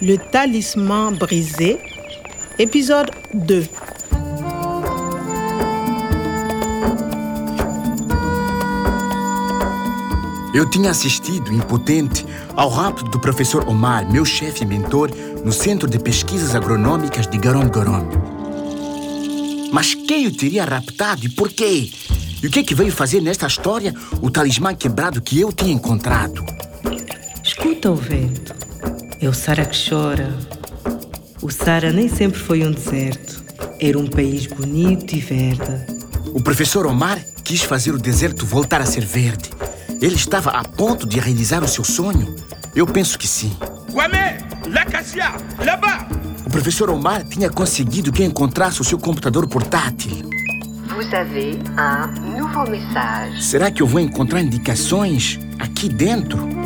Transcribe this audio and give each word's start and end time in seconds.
Le 0.00 0.16
talisman 0.16 1.16
brisé, 1.16 1.76
épisode 2.56 3.10
2. 3.34 3.68
Eu 10.54 10.70
tinha 10.70 10.92
assistido, 10.92 11.52
impotente, 11.52 12.24
ao 12.54 12.68
rapto 12.68 13.06
do 13.06 13.18
professor 13.18 13.68
Omar, 13.68 14.08
meu 14.08 14.24
chefe 14.24 14.62
e 14.62 14.66
mentor, 14.66 15.10
no 15.44 15.50
Centro 15.50 15.88
de 15.88 15.98
Pesquisas 15.98 16.54
Agronômicas 16.54 17.26
de 17.26 17.36
Garom 17.36 17.68
Garom. 17.68 18.06
Mas 19.72 19.94
quem 19.94 20.28
o 20.28 20.32
teria 20.32 20.64
raptado 20.64 21.26
e 21.26 21.28
por 21.28 21.48
quê? 21.48 21.90
E 22.40 22.46
o 22.46 22.50
que 22.50 22.60
é 22.60 22.62
que 22.62 22.74
veio 22.74 22.92
fazer 22.92 23.20
nesta 23.20 23.48
história 23.48 23.92
o 24.22 24.30
talismã 24.30 24.76
quebrado 24.76 25.20
que 25.20 25.40
eu 25.40 25.52
tinha 25.52 25.72
encontrado? 25.72 26.44
Escuta 27.42 27.90
o 27.90 27.96
vento. 27.96 28.57
É 29.20 29.28
o 29.28 29.34
Sara 29.34 29.66
que 29.66 29.76
chora. 29.90 30.32
O 31.42 31.50
Sara 31.50 31.92
nem 31.92 32.08
sempre 32.08 32.38
foi 32.38 32.64
um 32.64 32.70
deserto. 32.70 33.42
Era 33.80 33.98
um 33.98 34.06
país 34.06 34.46
bonito 34.46 35.12
e 35.12 35.18
verde. 35.18 35.86
O 36.32 36.40
professor 36.40 36.86
Omar 36.86 37.18
quis 37.42 37.62
fazer 37.62 37.90
o 37.90 37.98
deserto 37.98 38.46
voltar 38.46 38.80
a 38.80 38.86
ser 38.86 39.04
verde. 39.04 39.50
Ele 40.00 40.14
estava 40.14 40.50
a 40.50 40.62
ponto 40.62 41.04
de 41.04 41.18
realizar 41.18 41.64
o 41.64 41.68
seu 41.68 41.82
sonho? 41.82 42.36
Eu 42.76 42.86
penso 42.86 43.18
que 43.18 43.26
sim. 43.26 43.56
Kwame, 43.92 44.38
l'acacia, 44.68 45.32
là-bas. 45.64 46.06
O 46.46 46.50
professor 46.50 46.88
Omar 46.88 47.24
tinha 47.24 47.50
conseguido 47.50 48.12
que 48.12 48.22
encontrasse 48.22 48.80
o 48.80 48.84
seu 48.84 48.98
computador 48.98 49.48
portátil. 49.48 50.30
Vous 50.94 51.14
avez 51.14 51.58
un 51.76 52.38
nouveau 52.38 52.70
message. 52.70 53.42
Será 53.42 53.70
que 53.70 53.82
eu 53.82 53.86
vou 53.86 54.00
encontrar 54.00 54.40
indicações 54.40 55.38
aqui 55.58 55.88
dentro? 55.88 56.57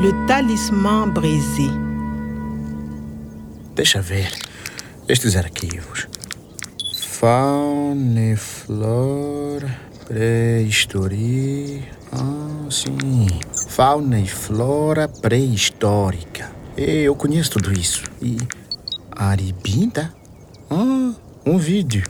Le 0.00 0.10
talisman 0.26 1.10
brisé. 1.12 1.68
Deixa 3.74 4.00
ver. 4.00 4.30
Estes 5.08 5.36
arquivos. 5.36 6.08
Fauna 6.96 8.32
e 8.32 8.36
flora, 8.36 9.78
pré-história. 10.06 11.82
Ah, 12.12 12.66
sim. 12.70 13.26
Fauna 13.68 14.18
e 14.20 14.26
flora 14.26 15.08
pré-histórica. 15.08 16.50
Eh, 16.76 17.02
Eu 17.02 17.14
conheço 17.14 17.52
tudo 17.52 17.72
isso. 17.72 18.04
E. 18.22 18.36
Aribinda? 19.10 20.12
Ah, 20.70 21.12
um 21.46 21.58
vídeo. 21.58 22.02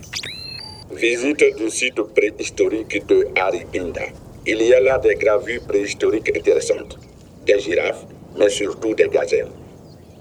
Visite 0.95 1.53
du 1.59 1.71
site 1.71 2.03
préhistorique 2.15 3.01
de 3.01 3.29
Aribinda. 3.41 4.03
Il 4.47 4.61
y 4.63 4.75
a 4.75 4.81
là 4.81 4.99
des 4.99 5.15
gravures 5.17 5.63
préhistoriques 5.67 6.33
intéressantes. 6.37 6.99
Des 7.47 7.61
girafes, 7.61 8.07
mais 8.39 8.49
surtout 8.51 8.95
des 8.95 9.09
gazelles. 9.09 9.51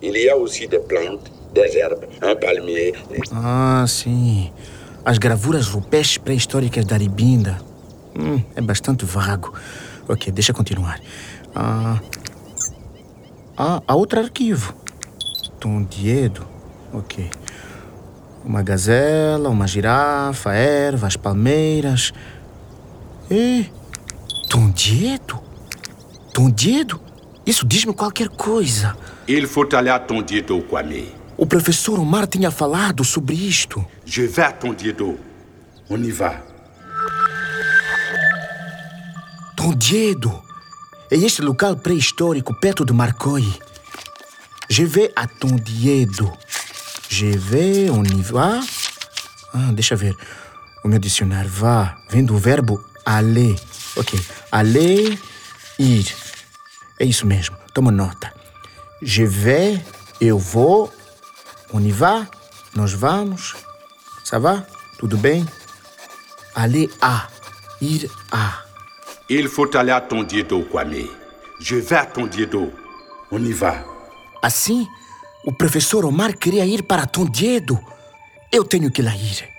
Il 0.02 0.18
y 0.18 0.30
a 0.30 0.36
aussi 0.36 0.68
des 0.68 0.80
plantes, 0.80 1.32
des 1.54 1.78
herbes, 1.78 2.06
un 2.22 2.36
palmier. 2.36 2.94
Ah, 3.34 3.86
sim. 3.88 4.50
As 5.06 5.20
gravuras 5.20 5.68
rupestres 5.70 6.20
pré-históricas 6.20 6.86
da 6.86 6.96
Aribinda. 6.96 7.58
Hum, 8.16 8.42
é 8.56 8.62
bastante 8.62 9.06
vago. 9.06 9.54
Ok, 10.08 10.32
deixa 10.32 10.54
continuar. 10.54 11.00
Ah, 11.56 12.00
ah, 13.58 13.82
há 13.88 13.96
outro 13.96 14.20
arquivo. 14.20 14.74
Tondiedo. 15.60 16.46
Ok. 16.94 17.30
Uma 18.44 18.64
gazela, 18.64 19.50
uma 19.50 19.68
girafa, 19.68 20.54
ervas, 20.54 21.16
palmeiras. 21.16 22.12
E. 23.30 23.66
Tondiedo? 24.50 25.40
Tondiedo? 26.34 27.00
Isso 27.52 27.68
diz-me 27.68 27.94
qualquer 27.94 28.30
coisa. 28.30 28.96
Il 29.28 29.46
faut 29.46 29.68
aller 29.76 29.90
à 29.90 30.00
Tondiedo, 30.00 30.62
Kwame. 30.62 31.14
O 31.36 31.46
professor 31.46 32.00
Omar 32.00 32.26
tinha 32.26 32.50
falado 32.50 33.04
sobre 33.04 33.36
isto. 33.36 33.86
Je 34.06 34.22
vais 34.22 34.46
à 34.46 34.54
Tondiedo. 34.54 35.20
On 35.90 35.98
y 35.98 36.12
va. 36.12 36.42
Tondiedo. 39.54 40.42
É 41.12 41.18
este 41.18 41.42
local 41.42 41.76
pré-histórico 41.76 42.54
perto 42.58 42.86
de 42.86 42.94
Marcoi. 42.94 43.44
Je 44.70 44.86
vais 44.86 45.12
à 45.14 45.28
Tondiedo. 45.28 46.32
Je 47.10 47.38
vais, 47.38 47.90
on 47.90 48.06
y 48.06 48.22
va. 48.22 48.62
Ah, 49.54 49.74
deixa 49.74 49.98
ver. 49.98 50.16
O 50.86 50.88
meu 50.88 51.00
dicionário 51.00 51.52
vá 51.52 51.98
vem 52.10 52.24
do 52.24 52.38
verbo 52.38 52.82
aller. 53.06 53.60
Ok. 53.98 54.18
Aller, 54.50 55.20
ir. 55.78 56.31
É 57.02 57.04
isso 57.04 57.26
mesmo. 57.26 57.58
Toma 57.74 57.92
nota. 57.92 58.32
Je 59.02 59.26
vais, 59.26 59.82
eu 60.22 60.38
vou. 60.38 60.94
On 61.74 61.80
y 61.82 61.92
va, 61.92 62.28
nós 62.76 62.94
vamos. 62.94 63.56
Ça 64.24 64.38
va? 64.38 64.68
Tudo 65.00 65.18
bem? 65.18 65.44
Aller 66.54 66.92
à, 67.02 67.28
ir 67.82 68.08
à. 68.32 68.66
Il 69.28 69.48
faut 69.48 69.76
aller 69.76 69.90
à 69.92 70.00
Tondiedo, 70.00 70.62
Kwame. 70.66 71.10
Je 71.60 71.78
vais 71.78 71.96
à 71.96 72.06
Tondiedo. 72.06 72.72
On 73.32 73.44
y 73.44 73.52
va. 73.52 73.84
Assim, 74.40 74.88
o 75.44 75.52
professor 75.52 76.06
Omar 76.06 76.38
queria 76.38 76.68
ir 76.68 76.84
para 76.84 77.08
Tondiedo. 77.08 77.80
Eu 78.52 78.64
tenho 78.64 78.92
que 78.92 79.02
lá 79.02 79.16
ir. 79.16 79.50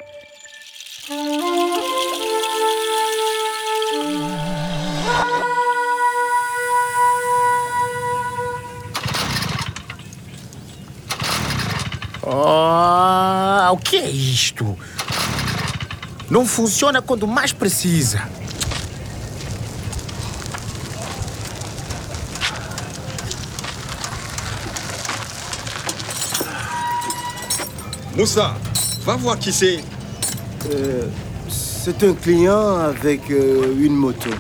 O 13.73 13.77
que 13.77 13.97
é 13.97 14.11
isto? 14.11 14.79
Não 16.31 16.47
funciona 16.47 17.03
quando 17.03 17.27
mais 17.27 17.53
precisa. 17.53 18.29
Moussa, 28.15 28.55
va 29.05 29.17
voir 29.17 29.39
qui 29.39 29.53
c'est. 29.53 29.81
C'est 31.49 32.03
un 32.05 32.15
client 32.15 32.79
avec 32.79 33.31
euh, 33.31 33.75
une 33.81 33.95
moto. 33.95 34.31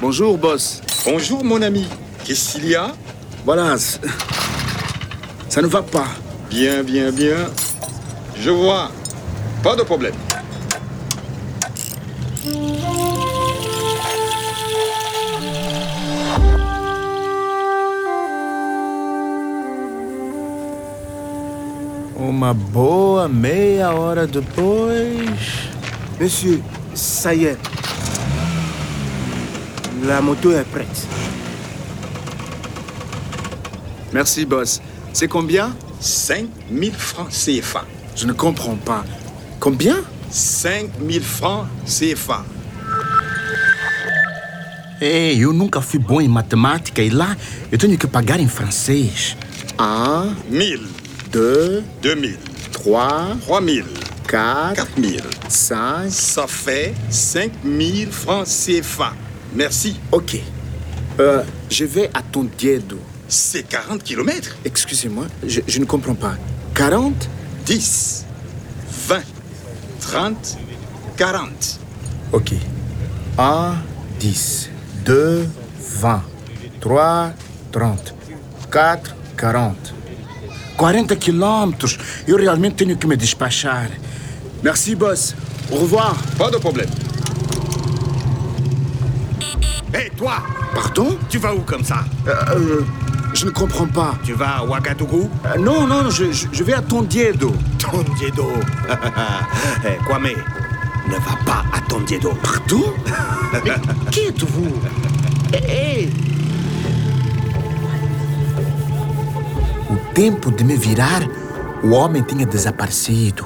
Bonjour, 0.00 0.36
boss. 0.36 0.82
Bonjour 1.04 1.42
mon 1.42 1.62
ami. 1.62 1.86
Qu'est-ce 2.24 2.52
qu'il 2.52 2.68
y 2.68 2.74
a? 2.74 2.92
Voilà, 3.44 3.76
ça 5.48 5.62
ne 5.62 5.66
va 5.68 5.82
pas. 5.82 6.08
Bien, 6.50 6.82
bien, 6.82 7.10
bien. 7.10 7.48
Je 8.38 8.50
vois. 8.50 8.90
Pas 9.62 9.74
de 9.74 9.82
problème. 9.82 10.14
Uma 22.18 22.52
boa 22.52 23.28
meia 23.28 23.92
hora 23.94 24.26
depois. 24.26 24.92
Monsieur, 26.20 26.60
ça 26.94 27.34
y 27.34 27.44
est. 27.44 27.58
La 30.04 30.20
moto 30.20 30.52
est 30.52 30.64
prête. 30.64 31.06
Merci, 34.12 34.44
boss. 34.44 34.80
C'est 35.12 35.28
combien? 35.28 35.74
5000 36.00 36.92
francs 36.94 37.28
CFA. 37.30 37.84
Je 38.16 38.26
ne 38.26 38.32
comprends 38.32 38.76
pas. 38.76 39.04
Combien? 39.60 40.02
5000 40.30 41.22
francs 41.22 41.66
CFA. 41.86 42.44
Ei, 45.00 45.36
eu 45.38 45.52
nunca 45.52 45.82
fui 45.82 45.98
bom 45.98 46.22
em 46.22 46.28
matemática 46.28 47.02
e 47.02 47.10
lá 47.10 47.36
eu 47.70 47.76
tenho 47.76 47.98
que 47.98 48.06
pagar 48.06 48.40
em 48.40 48.48
francês. 48.48 49.36
Un, 49.78 50.34
1000, 50.48 50.80
deux, 51.30 51.84
2000, 52.00 52.38
trois, 52.72 53.36
3000, 53.42 53.84
quatre, 54.26 54.76
4000. 54.76 55.22
cinq. 55.50 56.10
Ça 56.10 56.46
fait 56.46 56.94
5000 57.10 58.08
francs 58.10 58.46
CFA. 58.46 59.12
Merci. 59.54 60.00
Ok. 60.10 60.40
Euh, 61.20 61.42
je 61.68 61.84
vais 61.84 62.08
à 62.14 62.22
ton. 62.22 62.48
C'est 63.28 63.68
40 63.68 64.02
kilomètres. 64.02 64.56
Excusez-moi, 64.64 65.26
je, 65.46 65.60
je 65.66 65.78
ne 65.78 65.84
comprends 65.84 66.14
pas. 66.14 66.36
40 66.74 67.28
10, 67.66 68.24
20, 69.08 69.24
30, 70.00 70.56
40. 71.16 71.80
Ok. 72.30 72.52
1, 73.36 73.82
10. 74.20 74.70
2, 75.04 75.48
20. 76.00 76.22
3, 76.80 77.34
30. 77.72 78.14
4, 78.70 79.16
40. 79.36 79.94
40 80.76 81.16
quilômetros. 81.16 81.98
Eu 82.28 82.36
realmente 82.36 82.76
tenho 82.76 82.96
que 82.96 83.06
me 83.06 83.16
despachar. 83.16 83.90
Merci, 84.62 84.94
boss. 84.94 85.34
Au 85.70 85.76
revoir. 85.78 86.14
Pas 86.38 86.50
de 86.50 86.58
problème. 86.58 86.88
Hé, 89.92 90.10
toi 90.16 90.40
Pardon? 90.72 91.18
Tu 91.28 91.38
vas 91.38 91.52
où 91.52 91.62
comme 91.62 91.84
ça? 91.84 92.04
Euh, 92.28 92.34
euh, 92.54 92.84
Je 93.38 93.44
ne 93.44 93.50
comprends 93.50 93.86
pas. 93.86 94.14
Tu 94.24 94.32
vas 94.32 94.58
à 94.60 94.64
Ouagadougou 94.64 95.28
Euh, 95.44 95.58
non, 95.58 95.86
non, 95.86 96.08
je, 96.10 96.32
je- 96.32 96.46
je 96.50 96.64
vais 96.64 96.72
à 96.72 96.80
Tondiedo. 96.80 97.52
Tondiedo 97.78 98.48
Hé, 99.84 99.98
Kwame, 100.06 100.30
ne 101.06 101.14
va 101.16 101.36
pas 101.44 101.64
à 101.70 101.80
Tondiedo. 101.82 102.30
Pardon 102.42 102.94
Mais 103.52 103.60
qui 104.10 104.20
êtes-vous 104.28 104.72
Ei! 105.52 106.10
O 109.90 109.96
tempo 110.14 110.50
de 110.50 110.64
me 110.64 110.74
virar, 110.76 111.22
o 111.84 111.90
homem 111.90 112.22
tinha 112.22 112.46
desaparecido. 112.46 113.44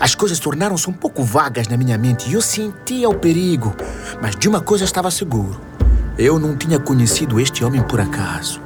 As 0.00 0.16
coisas 0.16 0.40
tornaram-se 0.40 0.90
um 0.90 0.92
pouco 0.92 1.22
vagas 1.22 1.68
na 1.68 1.76
minha 1.76 1.96
mente 1.96 2.28
e 2.28 2.32
eu 2.34 2.40
sentia 2.42 3.08
o 3.08 3.14
perigo. 3.14 3.72
Mas 4.20 4.34
de 4.34 4.48
uma 4.48 4.60
coisa 4.60 4.84
estava 4.84 5.10
seguro: 5.12 5.60
eu 6.18 6.38
não 6.38 6.56
tinha 6.56 6.78
conhecido 6.78 7.40
este 7.40 7.64
homem 7.64 7.82
por 7.82 8.00
acaso. 8.00 8.60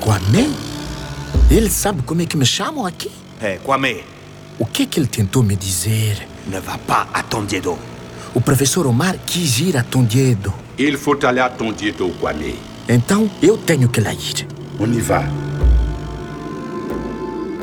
Kwame? 0.00 0.50
Ele 1.50 1.70
sabe 1.70 2.02
como 2.02 2.22
é 2.22 2.26
que 2.26 2.36
me 2.36 2.46
chamam 2.46 2.86
aqui? 2.86 3.10
Hé, 3.40 3.58
Kwame, 3.62 4.02
O 4.58 4.64
que 4.64 4.84
é 4.84 4.86
que 4.86 4.98
ele 4.98 5.06
tentou 5.06 5.42
me 5.42 5.54
dizer? 5.56 6.26
ne 6.46 6.60
va 6.60 6.78
pas 6.78 7.08
à 7.12 7.22
Tondiedo. 7.22 7.76
O 8.34 8.40
professor 8.40 8.86
Omar 8.86 9.16
quis 9.26 9.58
ir 9.60 9.76
a 9.76 9.82
Tondiedo. 9.82 10.52
Il 10.78 10.96
faut 10.96 11.22
aller 11.26 11.40
à 11.40 11.48
Tondiedo, 11.50 12.08
Kwame. 12.20 12.54
Então 12.88 13.28
eu 13.42 13.56
tenho 13.58 13.88
que 13.88 14.00
lá 14.00 14.12
ir. 14.14 14.46
On 14.78 14.92
y 14.92 15.00
va. 15.00 15.24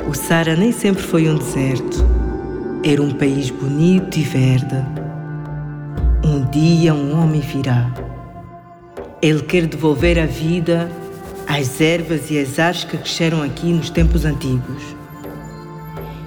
O 0.08 0.14
Sara 0.14 0.56
nem 0.56 0.72
sempre 0.72 1.02
foi 1.02 1.30
um 1.30 1.36
deserto. 1.38 2.04
Era 2.84 3.02
um 3.02 3.12
país 3.14 3.50
bonito 3.50 4.18
e 4.20 4.24
verde. 4.24 4.84
Um 6.34 6.50
dia 6.50 6.96
um 6.96 7.22
homem 7.22 7.42
virá. 7.42 7.94
Ele 9.22 9.44
quer 9.44 9.68
devolver 9.68 10.18
a 10.18 10.26
vida 10.26 10.92
às 11.46 11.80
ervas 11.80 12.32
e 12.32 12.40
às 12.40 12.58
árvores 12.58 12.86
que 12.86 12.98
cresceram 12.98 13.44
aqui 13.44 13.68
nos 13.68 13.92
tempos 13.92 14.26
antigos. 14.26 14.82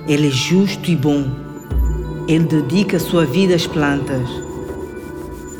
Ele 0.06 0.28
é 0.28 0.30
justo 0.30 0.88
e 0.92 0.94
bom. 0.94 1.24
Ele 2.28 2.44
dedica 2.44 2.98
a 2.98 3.00
sua 3.00 3.26
vida 3.26 3.56
às 3.56 3.66
plantas. 3.66 4.28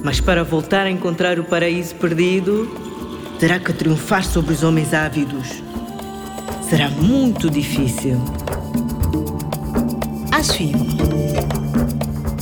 Mas 0.05 0.21
para 0.21 0.45
voltar 0.45 0.87
a 0.87 0.91
encontrar 0.93 1.41
o 1.41 1.45
paraíso 1.45 1.97
perdido, 1.97 2.71
terá 3.41 3.59
que 3.59 3.73
triunfar 3.73 4.25
sobre 4.25 4.53
os 4.53 4.63
homens 4.63 4.95
ávidos. 4.95 5.61
Será 6.71 6.89
muito 6.89 7.51
difícil. 7.51 8.17
À 10.31 10.41
suivre. 10.41 11.26